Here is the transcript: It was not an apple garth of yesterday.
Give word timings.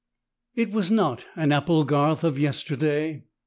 It 0.55 0.71
was 0.71 0.89
not 0.89 1.27
an 1.35 1.51
apple 1.51 1.83
garth 1.85 2.23
of 2.23 2.39
yesterday. 2.39 3.25